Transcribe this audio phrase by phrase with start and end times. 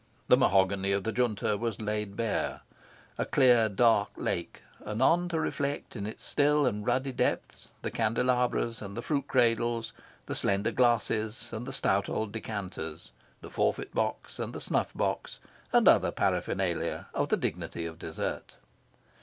[0.29, 2.61] The mahogany of the Junta was laid bare
[3.19, 8.81] a clear dark lake, anon to reflect in its still and ruddy depths the candelabras
[8.81, 9.93] and the fruit cradles,
[10.25, 13.11] the slender glasses and the stout old decanters,
[13.41, 15.39] the forfeit box and the snuff box,
[15.71, 18.57] and other paraphernalia of the dignity of dessert.